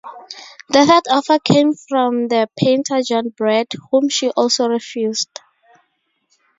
[0.69, 5.41] The third offer came from the painter John Brett, whom she also refused.